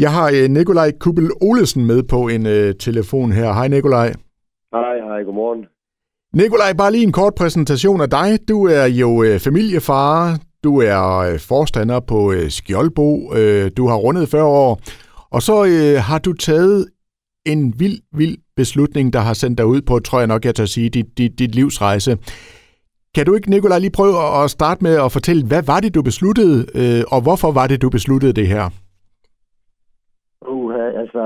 [0.00, 3.52] Jeg har øh, Nikolaj Kubel Olesen med på en øh, telefon her.
[3.52, 4.06] Hej Nikolaj.
[4.72, 5.64] Hej, hej, godmorgen.
[6.34, 8.38] Nikolaj, bare lige en kort præsentation af dig.
[8.48, 13.96] Du er jo øh, familiefar, du er øh, forstander på øh, Skjoldbo, øh, du har
[13.96, 14.80] rundet 40 år,
[15.30, 16.86] og så øh, har du taget
[17.46, 20.64] en vild, vild beslutning, der har sendt dig ud på, tror jeg nok, jeg tør
[20.64, 22.18] sige, dit, dit, dit livsrejse.
[23.14, 26.02] Kan du ikke, Nikolaj, lige prøve at starte med at fortælle, hvad var det, du
[26.02, 28.70] besluttede, øh, og hvorfor var det, du besluttede det her?
[30.48, 31.22] Uha, altså,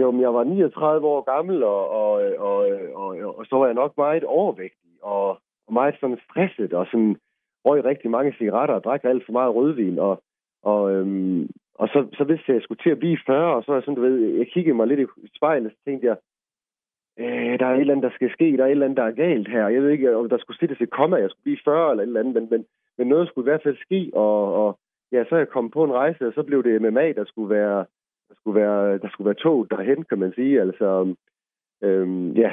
[0.00, 2.56] jo, jeg var 39 år gammel, og, og, og,
[2.94, 5.28] og, og så var jeg nok meget overvægtig, og,
[5.66, 7.16] og meget sådan stresset, og sådan
[7.64, 10.22] røg rigtig mange cigaretter, og drak alt for meget rødvin, og,
[10.62, 13.62] og, øhm, og så, så vidste jeg, at jeg skulle til at blive 40, og
[13.64, 16.16] så var sådan, du ved, jeg kiggede mig lidt i spejlet, og så tænkte jeg,
[17.18, 19.04] øh, der er et eller andet, der skal ske, der er et eller andet, der
[19.04, 19.68] er galt her.
[19.68, 22.06] Jeg ved ikke, om der skulle sættes et komma, jeg skulle blive 40 eller et
[22.06, 22.66] eller andet, men, men,
[22.98, 24.78] men noget skulle i hvert fald ske, og, og
[25.12, 27.54] ja, så er jeg kommet på en rejse, og så blev det MMA, der skulle
[27.54, 27.86] være,
[28.30, 30.60] der skulle være, der skulle være tog derhen, kan man sige.
[30.60, 31.14] Altså,
[31.86, 32.50] øhm, ja,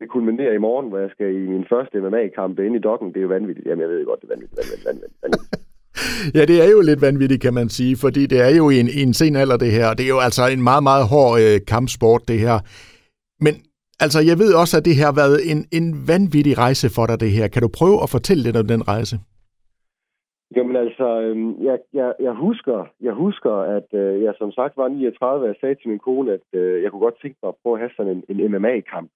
[0.00, 3.08] det kulminerer i morgen, hvor jeg skal i min første MMA-kamp ind i dokken.
[3.08, 3.66] Det er jo vanvittigt.
[3.66, 4.58] Jamen, jeg ved godt, det er vanvittigt.
[4.60, 5.72] vanvittigt, vanvittigt, vanvittigt.
[6.36, 8.88] ja, det er jo lidt vanvittigt, kan man sige, fordi det er jo i en,
[8.98, 9.94] i en sen alder, det her.
[9.94, 12.56] Det er jo altså en meget, meget hård øh, kampsport, det her.
[13.44, 13.54] Men
[14.04, 17.20] altså, jeg ved også, at det her har været en, en vanvittig rejse for dig,
[17.20, 17.48] det her.
[17.48, 19.16] Kan du prøve at fortælle lidt om den rejse?
[20.56, 24.88] Jamen altså, øhm, jeg, jeg, jeg, husker, jeg husker, at øh, jeg som sagt var
[24.88, 27.54] 39, og jeg sagde til min kone, at øh, jeg kunne godt tænke mig at
[27.62, 29.10] prøve at have sådan en, en MMA-kamp.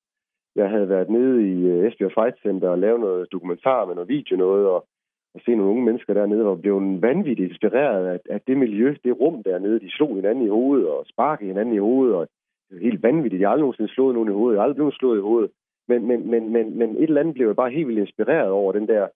[0.57, 4.09] Jeg havde været nede i øh, Esbjerg Fight Center og lavet noget dokumentar med noget
[4.09, 4.87] video noget, og,
[5.35, 9.21] og se nogle unge mennesker dernede, og blev vanvittigt inspireret af, af det miljø, det
[9.21, 9.81] rum dernede.
[9.81, 12.29] De slog hinanden i hovedet og sparkede hinanden i hovedet, og
[12.69, 13.41] det var helt vanvittigt.
[13.41, 14.55] Jeg har aldrig nogensinde slået nogen i hovedet.
[14.55, 15.51] Jeg har aldrig blevet slået i hovedet.
[15.89, 18.73] Men, men, men, men, men et eller andet blev jeg bare helt vildt inspireret over
[18.73, 19.09] den der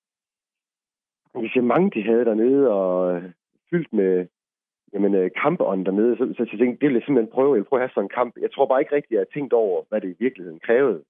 [1.34, 3.22] engagement, de havde dernede, og øh,
[3.70, 4.26] fyldt med
[4.92, 6.16] jamen, øh, kampånd dernede.
[6.16, 7.56] Så, så jeg tænkte, det vil jeg simpelthen prøve.
[7.56, 8.32] Jeg prøve at have sådan en kamp.
[8.44, 11.02] Jeg tror bare ikke rigtigt, at jeg har tænkt over, hvad det i virkeligheden krævede.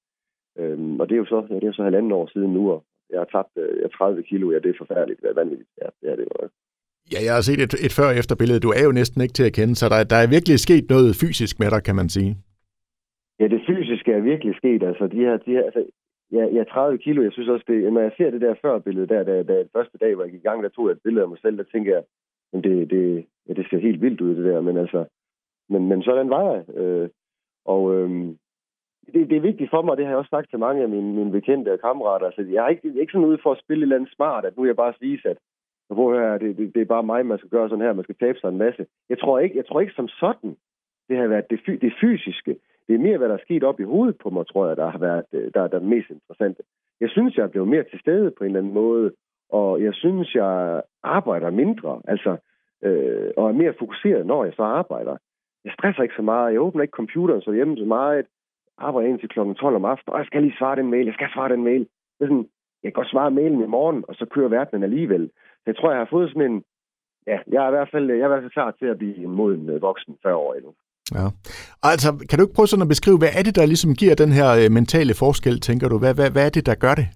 [0.58, 2.62] Øhm, og det er jo så, ja, det er jo så halvanden år siden nu,
[2.74, 4.50] og jeg har tabt øh, 30 kilo.
[4.50, 5.20] Ja, det er forfærdeligt.
[5.22, 5.70] Det er vanvittigt.
[5.82, 6.48] Ja, det er det jo.
[7.12, 8.60] Ja, jeg har set et, et før efter billede.
[8.66, 11.10] Du er jo næsten ikke til at kende, så der, der er virkelig sket noget
[11.22, 12.32] fysisk med dig, kan man sige.
[13.40, 14.82] Ja, det fysiske er virkelig sket.
[14.90, 15.82] Altså, de her, de her, altså,
[16.32, 19.22] ja, ja, 30 kilo, jeg synes også, det, når jeg ser det der før-billede, der,
[19.22, 21.28] der, der, første dag, hvor jeg gik i gang, der tog jeg et billede af
[21.28, 22.04] mig selv, der tænker jeg,
[22.52, 25.04] men det, det, ja, det ser helt vildt ud, det der, men altså,
[25.68, 26.76] men, men sådan var jeg.
[26.76, 27.08] Øh,
[27.64, 28.10] og øh,
[29.14, 31.12] det, det er vigtigt for mig, det har jeg også sagt til mange af mine,
[31.12, 33.82] mine bekendte og kammerater, altså, jeg er ikke, ikke sådan ude for at spille et
[33.82, 35.38] eller andet smart, at nu er jeg bare vise, at
[35.90, 38.16] hvor her, det, det, det, er bare mig, man skal gøre sådan her, man skal
[38.20, 38.86] tabe sig en masse.
[39.08, 40.56] Jeg tror ikke, jeg tror ikke som sådan,
[41.08, 42.56] det har været det, det fysiske
[42.90, 44.90] det er mere, hvad der er sket op i hovedet på mig, tror jeg, der
[44.90, 45.24] har været
[45.54, 46.62] der, der er mest interessante.
[47.00, 49.12] Jeg synes, jeg er blevet mere til stede på en eller anden måde,
[49.50, 52.36] og jeg synes, jeg arbejder mindre, altså,
[52.82, 55.16] øh, og er mere fokuseret, når jeg så arbejder.
[55.64, 58.26] Jeg stresser ikke så meget, jeg åbner ikke computeren så hjemme så meget,
[58.78, 59.38] arbejder indtil kl.
[59.38, 61.80] 12 om aftenen, og jeg skal lige svare den mail, jeg skal svare den mail.
[61.80, 62.48] Det er sådan,
[62.82, 65.30] jeg kan godt svare mailen i morgen, og så kører verdenen alligevel.
[65.60, 66.64] Så jeg tror, jeg har fået sådan en,
[67.26, 69.16] ja, jeg er i hvert fald, jeg er i hvert fald klar til at blive
[69.16, 70.74] en moden øh, voksen 40 år endnu.
[71.18, 71.26] Ja.
[71.82, 74.32] Altså, kan du ikke prøve sådan at beskrive, hvad er det, der ligesom giver den
[74.38, 75.98] her øh, mentale forskel, tænker du?
[75.98, 77.06] Hvad, hvad, hvad er det, der gør det?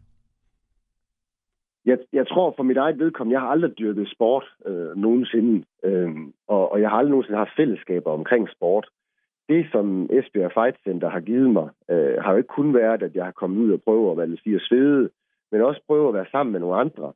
[1.85, 6.11] Jeg, jeg tror for mit eget vedkommende, jeg har aldrig dyrket sport øh, nogensinde, øh,
[6.49, 8.89] og, og jeg har aldrig nogensinde haft fællesskaber omkring sport.
[9.49, 13.15] Det, som Esbjerg Fight Center har givet mig, øh, har jo ikke kun været, at
[13.15, 15.09] jeg har kommet ud og prøve at, hvad det siger, svede,
[15.53, 17.13] men også prøve at være sammen med nogle andre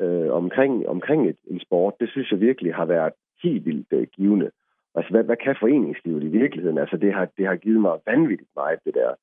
[0.00, 1.94] øh, omkring, omkring et, en sport.
[2.00, 3.12] Det synes jeg virkelig har været
[3.42, 4.50] helt vildt øh, givende.
[4.94, 6.78] Altså, hvad, hvad kan foreningslivet i virkeligheden?
[6.78, 9.14] Altså, det har, det har givet mig vanvittigt meget, det der.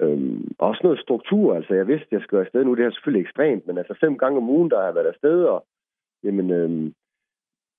[0.00, 1.54] Øhm, også noget struktur.
[1.54, 2.74] Altså, jeg vidste, jeg skulle afsted nu.
[2.74, 5.44] Det er selvfølgelig ekstremt, men altså fem gange om ugen, der har jeg været afsted,
[5.44, 5.66] og
[6.24, 6.94] jamen, øhm,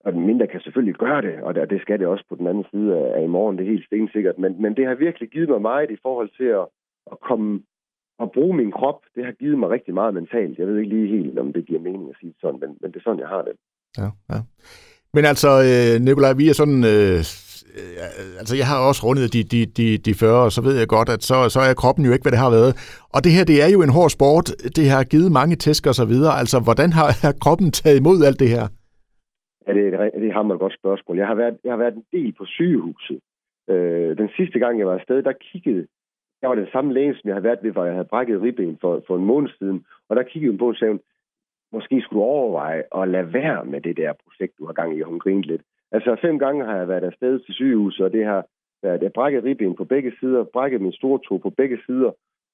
[0.06, 2.66] og den mindre kan selvfølgelig gøre det, og det, skal det også på den anden
[2.72, 4.38] side af, af i morgen, det er helt stensikkert.
[4.38, 6.66] Men, men det har virkelig givet mig meget i forhold til at,
[7.12, 7.62] at komme
[8.18, 9.00] og bruge min krop.
[9.16, 10.60] Det har givet mig rigtig meget mentalt.
[10.60, 12.98] Jeg ved ikke lige helt, om det giver mening at sige sådan, men, men det
[12.98, 13.54] er sådan, jeg har det.
[13.98, 14.40] Ja, ja.
[15.16, 16.82] Men altså, øh, Nikolaj, vi er sådan...
[16.94, 17.18] Øh,
[17.78, 20.88] øh, altså, jeg har også rundet de, de, de, de 40, og så ved jeg
[20.96, 22.72] godt, at så, så er kroppen jo ikke, hvad det har været.
[23.16, 24.48] Og det her, det er jo en hård sport.
[24.78, 26.34] Det har givet mange tæsk og så videre.
[26.42, 28.66] Altså, hvordan har, har kroppen taget imod alt det her?
[29.66, 31.16] Ja, det, er, det har man et godt spørgsmål.
[31.24, 33.20] Jeg har været, jeg har været en del på sygehuset.
[33.72, 35.86] Øh, den sidste gang, jeg var afsted, der kiggede
[36.42, 38.78] jeg var den samme læge, som jeg havde været ved, hvor jeg havde brækket ribben
[38.82, 39.86] for, for en måned siden.
[40.10, 41.00] Og der kiggede hun på og sagde,
[41.76, 45.02] måske skulle du overveje at lade være med det der projekt, du har gang i.
[45.02, 45.62] Hun grinede lidt.
[45.92, 48.46] Altså fem gange har jeg været afsted til sygehus, og det har
[48.84, 52.12] været, jeg brækket ribben på begge sider, brækket min store tog på begge sider.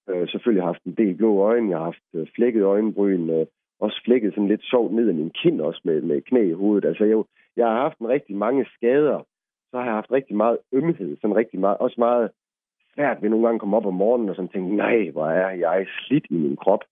[0.10, 3.30] Øh, selvfølgelig har jeg haft en del blå øjne, jeg har haft øh, flækket øjenbryn,
[3.30, 3.46] øh,
[3.80, 6.88] også flækket sådan lidt sjovt ned i min kind, også med, med knæ i hovedet.
[6.88, 7.24] Altså jeg,
[7.58, 9.20] jeg har haft en rigtig mange skader,
[9.72, 12.30] så har jeg haft rigtig meget ømhed, sådan rigtig meget, også meget
[12.94, 15.50] svært ved nogle gange at komme op om morgenen og sådan tænke, nej, hvor er
[15.50, 16.84] jeg slidt i min krop.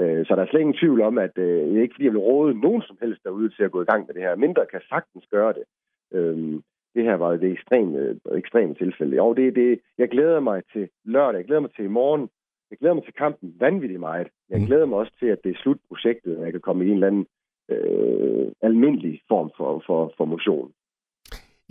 [0.00, 2.12] Øh, så der er slet ingen tvivl om, at øh, det er ikke fordi, jeg
[2.12, 4.36] vil råde nogen som helst derude til at gå i gang med det her.
[4.36, 5.64] Mindre kan sagtens gøre det.
[6.12, 6.60] Øh,
[6.94, 9.16] det her var det ekstreme, ekstreme tilfælde.
[9.16, 12.28] Jo, det, det, jeg glæder mig til lørdag, jeg glæder mig til i morgen,
[12.70, 14.28] jeg glæder mig til kampen vanvittigt meget.
[14.50, 14.66] Jeg mm.
[14.66, 17.06] glæder mig også til, at det er slutprojektet, og jeg kan komme i en eller
[17.06, 17.26] anden
[17.68, 20.72] øh, almindelig form for, for, for motion.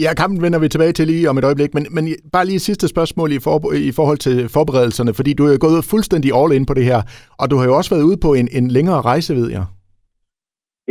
[0.05, 2.03] Ja, kampen vender vi tilbage til lige om et øjeblik, men, men
[2.35, 3.55] bare lige sidste spørgsmål i, for,
[3.89, 6.99] i forhold til forberedelserne, fordi du er gået fuldstændig all in på det her,
[7.41, 9.65] og du har jo også været ude på en, en længere rejse, ved jeg.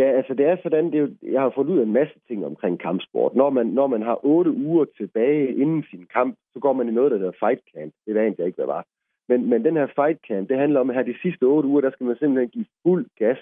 [0.00, 2.16] Ja, altså det er sådan, det er jo, jeg har fået ud af en masse
[2.28, 3.32] ting omkring kampsport.
[3.40, 6.92] Når man, når man har otte uger tilbage inden sin kamp, så går man i
[6.92, 7.92] noget, der hedder fight camp.
[8.04, 8.84] Det er jeg ikke, hvad var.
[9.28, 11.80] Men, men den her fight camp, det handler om, at her de sidste otte uger,
[11.80, 13.40] der skal man simpelthen give fuld gas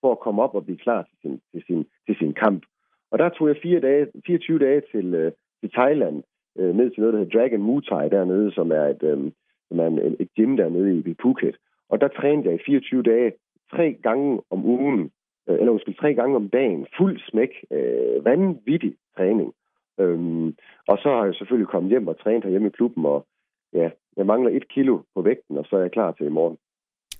[0.00, 2.62] for at komme op og blive klar til sin, til sin, til sin kamp.
[3.10, 6.22] Og der tog jeg fire dage, 24 dage til, øh, til Thailand,
[6.58, 9.32] øh, ned til noget, der hedder Dragon Muay Thai dernede, som er et, øh,
[9.68, 11.56] som er en, et gym dernede i, i Phuket.
[11.88, 13.32] Og der trænede jeg i 24 dage,
[13.70, 15.10] tre gange om ugen,
[15.48, 19.52] øh, eller måske tre gange om dagen, fuld smæk, øh, vanvittig træning.
[20.00, 20.46] Øhm,
[20.88, 23.26] og så har jeg selvfølgelig kommet hjem og trænet hjemme i klubben, og
[23.72, 26.56] ja, jeg mangler et kilo på vægten, og så er jeg klar til i morgen.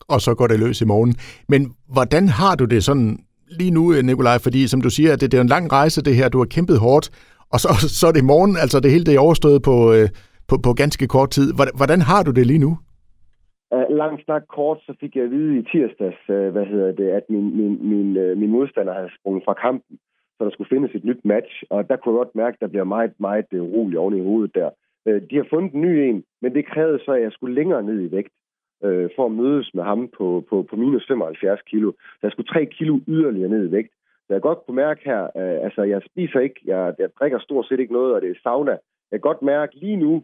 [0.08, 1.14] Og så går det løs i morgen.
[1.48, 1.60] Men
[1.94, 3.19] hvordan har du det sådan
[3.61, 4.38] lige nu, øh, Nikolaj?
[4.38, 6.79] Fordi som du siger, det, det er en lang rejse det her, du har kæmpet
[6.79, 7.06] hårdt,
[7.52, 7.69] og så,
[7.99, 10.08] så er det i morgen, altså det hele det er overstået på, øh,
[10.49, 11.46] på, på ganske kort tid.
[11.81, 12.73] Hvordan har du det lige nu?
[13.75, 17.08] Øh, Langt snak kort, så fik jeg at vide i tirsdags, øh, hvad hedder det,
[17.19, 18.08] at min, min, min,
[18.41, 19.96] min modstander havde sprunget fra kampen,
[20.37, 22.73] så der skulle findes et nyt match, og der kunne jeg godt mærke, at der
[22.73, 24.70] bliver meget, meget roligt oven i hovedet der.
[25.31, 28.00] De har fundet en ny en, men det krævede så, at jeg skulle længere ned
[28.00, 28.32] i vægt
[28.85, 31.93] øh, for at mødes med ham på, på, på minus 75 kilo.
[31.93, 33.93] Så jeg skulle 3 kilo yderligere ned i vægt.
[34.26, 37.67] Så jeg godt kunne mærke her, øh, altså jeg spiser ikke, jeg, jeg drikker stort
[37.67, 38.76] set ikke noget, og det er sauna.
[39.11, 40.23] Jeg kan godt mærke lige nu,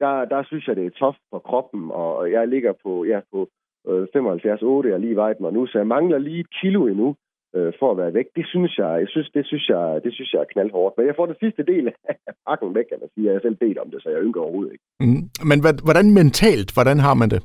[0.00, 3.48] der, der synes jeg, det er tof for kroppen, og jeg ligger på, ja, på
[3.88, 7.16] øh, 75-8, jeg lige vejet mig nu, så jeg mangler lige et kilo endnu
[7.56, 8.26] øh, for at være væk.
[8.36, 10.94] Det synes jeg, jeg synes, det synes jeg, det synes jeg er knaldhårdt.
[10.96, 11.94] Men jeg får den sidste del af
[12.48, 13.24] pakken væk, kan man sige.
[13.26, 14.84] Jeg har selv bedt om det, så jeg ynker overhovedet ikke.
[15.00, 15.22] Mm.
[15.50, 17.42] Men hvordan mentalt, hvordan har man det?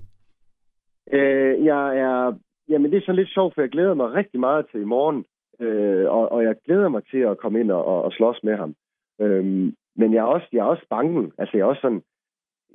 [1.14, 2.34] Øh, jeg er,
[2.70, 5.26] jamen det er så lidt sjovt, for jeg glæder mig rigtig meget til i morgen.
[5.60, 8.56] Øh, og, og jeg glæder mig til at komme ind og, og, og slås med
[8.56, 8.76] ham.
[9.22, 9.46] Øh,
[9.96, 11.32] men jeg er, også, jeg er også bange.
[11.38, 12.02] Altså jeg er også sådan,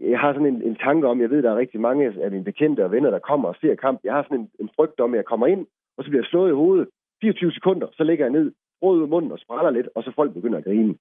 [0.00, 2.44] jeg har sådan en, en tanke om, jeg ved, der er rigtig mange af mine
[2.44, 4.00] bekendte og venner, der kommer og ser kamp.
[4.04, 5.66] Jeg har sådan en, en frygt om, at jeg kommer ind,
[5.96, 6.88] og så bliver jeg slået i hovedet.
[7.20, 8.52] 24 sekunder, så ligger jeg ned,
[8.82, 10.94] råd ud munden og spræller lidt, og så folk begynder at grine.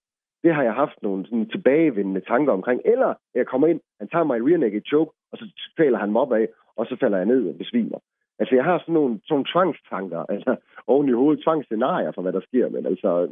[0.44, 2.82] Det har jeg haft nogle sådan tilbagevendende tanker omkring.
[2.86, 5.46] Eller jeg kommer ind, han tager mig i rear naked choke, og så
[5.78, 6.48] taler han mig op af,
[6.78, 8.00] og så falder jeg ned og besvimer.
[8.40, 10.56] Altså, jeg har sådan nogle, sådan nogle tvangstanker, altså
[10.88, 12.70] oven i hovedet, tvangsscenarier for, hvad der sker.
[12.70, 13.30] Men altså,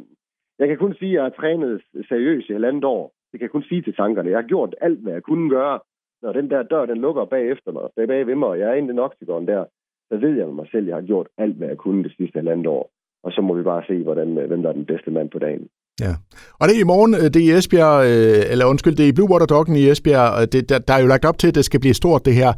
[0.58, 3.50] jeg kan kun sige, at jeg har trænet seriøst i halvandet år, det kan jeg
[3.50, 4.30] kun sige til tankerne.
[4.30, 5.80] Jeg har gjort alt, hvad jeg kunne gøre.
[6.22, 8.74] Når den der dør, den lukker bagefter mig, bag, bag ved mig, og jeg er
[8.74, 9.64] inde i den der,
[10.08, 12.14] så ved jeg med mig selv, at jeg har gjort alt, hvad jeg kunne det
[12.16, 12.90] sidste halvandet år.
[13.22, 15.38] Og så må vi bare se, hvordan, øh, hvem der er den bedste mand på
[15.38, 15.68] dagen.
[16.00, 16.12] Ja,
[16.60, 19.12] og det er i morgen, øh, det er i Esbjerg, øh, eller undskyld, det er
[19.12, 21.48] i Blue Water Doggen i Esbjerg, og det, der, der er jo lagt op til,
[21.48, 22.50] at det skal blive stort, det her.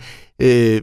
[0.47, 0.79] Øh,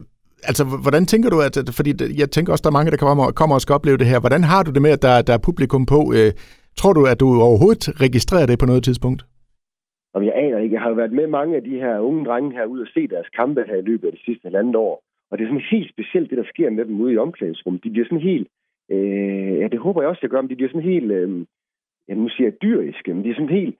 [0.48, 1.90] altså, hvordan tænker du, at, fordi
[2.20, 4.20] jeg tænker også, der er mange, der kommer, kommer og skal opleve det her.
[4.20, 6.00] Hvordan har du det med, at der, der er publikum på?
[6.16, 6.30] Øh,
[6.78, 9.22] tror du, at du overhovedet registrerer det på noget tidspunkt?
[10.14, 10.74] Og jeg aner ikke.
[10.74, 13.08] Jeg har jo været med mange af de her unge drenge her ud og se
[13.08, 15.02] deres kampe her i løbet af det sidste halvandet år.
[15.30, 17.84] Og det er sådan helt specielt, det der sker med dem ude i omklædningsrummet.
[17.84, 18.48] De bliver sådan helt...
[18.90, 21.10] Øh, ja, det håber jeg også, jeg gør, men de bliver sådan helt...
[21.12, 21.44] Øh,
[22.08, 23.76] ja, nu siger jeg dyriske, men de er sådan helt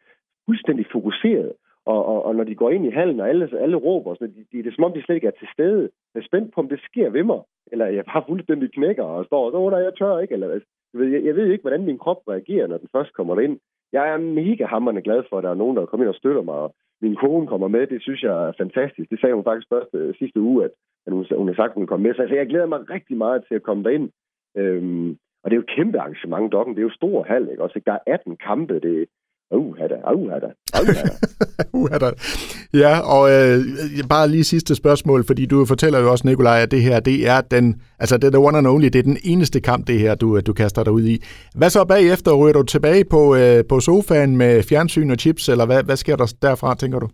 [0.46, 1.52] fuldstændig fokuseret.
[1.86, 4.44] Og, og, og når de går ind i hallen, og alle, alle råber, så de,
[4.52, 5.90] de, det er som om, de slet ikke er til stede.
[6.14, 7.40] Jeg er spændt på, om det sker ved mig.
[7.72, 10.34] Eller jeg bare fuldstændig knækker og står så under, jeg tør ikke.
[10.34, 13.12] Eller, altså, jeg, ved, jeg, jeg ved ikke, hvordan min krop reagerer, når den først
[13.12, 13.58] kommer ind
[13.92, 16.42] jeg er mega hammerne glad for, at der er nogen, der kommer ind og støtter
[16.42, 16.54] mig.
[16.54, 19.10] Og min kone kommer med, det synes jeg er fantastisk.
[19.10, 20.70] Det sagde hun faktisk først øh, sidste uge, at,
[21.06, 22.14] at hun, hun har sagt, at hun komme med.
[22.14, 24.10] Så altså, jeg glæder mig rigtig meget til at komme derind.
[24.56, 26.74] Øhm, og det er jo et kæmpe arrangement, Dokken.
[26.74, 27.62] Det er jo stor hal, ikke?
[27.62, 28.74] Også, der er 18 kampe.
[28.74, 29.08] Det,
[29.54, 29.84] Uh, da,
[30.14, 30.50] uh, da,
[31.72, 32.10] uh, da.
[32.74, 33.56] Ja, og øh,
[34.14, 37.40] bare lige sidste spørgsmål, fordi du fortæller jo også, Nikolaj, at det her, det er
[37.40, 37.66] den,
[38.02, 40.40] altså det er the one and only, det er den eneste kamp, det her, du,
[40.40, 41.16] du kaster dig ud i.
[41.58, 42.38] Hvad så bagefter?
[42.40, 46.16] Ryger du tilbage på, øh, på sofaen med fjernsyn og chips, eller hvad, hvad sker
[46.16, 47.08] der derfra, tænker du?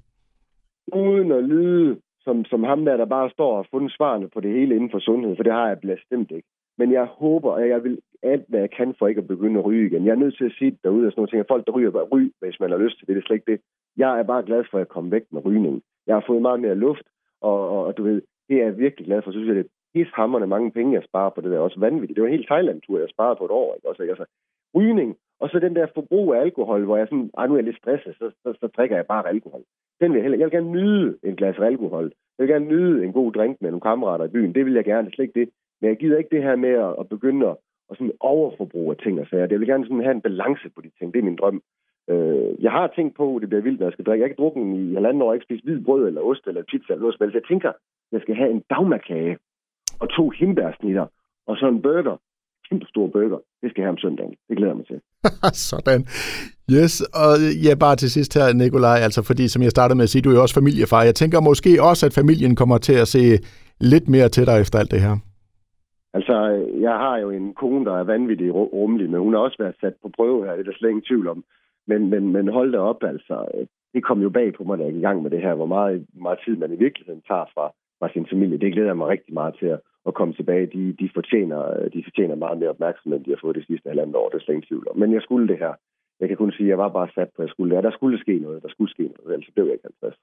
[0.93, 4.41] Uden at lyde som, som ham der, der bare står og har fundet svarene på
[4.41, 6.49] det hele inden for sundhed, for det har jeg bestemt ikke.
[6.79, 9.65] Men jeg håber, at jeg vil alt, hvad jeg kan for ikke at begynde at
[9.65, 10.07] ryge igen.
[10.07, 11.91] Jeg er nødt til at sige derude af sådan nogle ting, at folk, der ryger,
[11.91, 13.17] bare ryg, hvis man har lyst til det.
[13.17, 13.61] Det er slet ikke det.
[13.97, 15.83] Jeg er bare glad for at komme væk med rygningen.
[16.07, 17.07] Jeg har fået meget mere luft,
[17.41, 19.31] og, og, og du ved, det er jeg virkelig glad for.
[19.31, 21.59] Så synes jeg, det er pishammerende mange penge, jeg sparer på det der.
[21.59, 22.17] Også vanvittigt.
[22.17, 23.75] Det var en helt Thailand-tur, jeg sparede på et år.
[23.75, 23.89] Ikke?
[23.89, 24.25] Også, altså,
[24.75, 27.77] rygning Og så den der forbrug af alkohol, hvor jeg sådan, nu er jeg lidt
[27.77, 29.63] stresset, så, så, så drikker jeg bare alkohol.
[30.01, 30.39] Den vil jeg heller.
[30.39, 32.13] Jeg vil gerne nyde en glas alkohol.
[32.39, 34.55] Jeg vil gerne nyde en god drink med nogle kammerater i byen.
[34.55, 35.49] Det vil jeg gerne, slet ikke det.
[35.81, 37.57] Men jeg gider ikke det her med at, at begynde at,
[37.91, 39.47] at sådan overforbruge af ting og sager.
[39.51, 41.15] Jeg vil gerne sådan have en balance på de ting.
[41.15, 41.63] Det er min drøm.
[42.11, 44.23] Øh, jeg har tænkt på, at det bliver vildt, når jeg skal drikke.
[44.23, 46.93] Jeg kan drukke i halvanden år, jeg ikke spise hvid brød eller ost eller pizza
[46.93, 47.73] eller noget som Jeg tænker,
[48.13, 49.39] jeg skal have en dagmakage
[50.01, 51.07] og to himbærsnitter
[51.47, 52.17] og så en burger.
[52.69, 53.41] Kæmpe stor burger.
[53.63, 54.35] Det skal jeg have om søndagen.
[54.49, 55.01] Det glæder jeg mig til.
[55.71, 56.01] Sådan.
[56.77, 57.33] Yes, og
[57.67, 60.31] ja, bare til sidst her, Nikolaj, altså fordi, som jeg startede med at sige, du
[60.31, 61.03] er jo også familiefar.
[61.03, 63.23] Jeg tænker måske også, at familien kommer til at se
[63.81, 65.17] lidt mere til dig efter alt det her.
[66.15, 66.37] Altså,
[66.87, 69.95] jeg har jo en kone, der er vanvittig rummelig, men hun har også været sat
[70.03, 71.45] på prøve her, det er der slet ingen tvivl om.
[71.87, 73.37] Men, men, men hold da op, altså.
[73.95, 75.67] Det kom jo bag på mig, da jeg gik i gang med det her, hvor
[75.67, 77.67] meget, meget tid man i virkeligheden tager fra,
[77.99, 78.59] fra sin familie.
[78.59, 80.67] Det glæder jeg mig rigtig meget til at, at komme tilbage.
[80.77, 81.61] De, de, fortjener,
[81.95, 84.29] de fortjener meget mere opmærksomhed, end de har fået det sidste halvandet år.
[84.29, 84.99] Det er slet ingen tvivl om.
[85.03, 85.73] Men jeg skulle det her.
[86.21, 87.85] Jeg kan kun sige, at jeg var bare sat på, at jeg skulle det.
[87.85, 88.63] Der skulle ske noget.
[88.63, 89.31] Der skulle ske noget.
[89.35, 90.17] Ellers blev jeg ikke 50.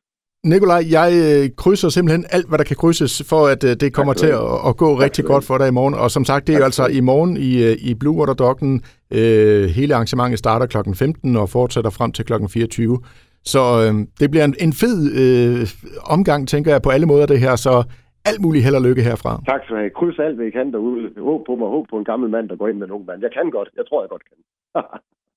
[0.54, 4.14] Nikolaj, jeg øh, krydser simpelthen alt, hvad der kan krydses, for at øh, det kommer
[4.14, 5.94] til at, at gå rigtig godt for dig i morgen.
[5.94, 8.82] Og som sagt, det er jo altså i morgen i, øh, i Blue Water Doggen.
[9.12, 10.78] Øh, hele arrangementet starter kl.
[10.94, 12.34] 15 og fortsætter frem til kl.
[12.50, 13.00] 24.
[13.46, 15.68] Så øh, det bliver en, en fed øh,
[16.06, 17.56] omgang, tænker jeg, på alle måder det her.
[17.56, 17.84] Så
[18.30, 19.32] alt muligt held og lykke herfra.
[19.52, 19.90] Tak skal du have.
[20.00, 21.04] Kryds alt, hvad I kan derude.
[21.30, 21.68] Håb på mig.
[21.76, 23.22] Håb på en gammel mand, der går ind med en ung mand.
[23.22, 23.70] Jeg kan godt.
[23.80, 24.38] Jeg tror, jeg godt kan.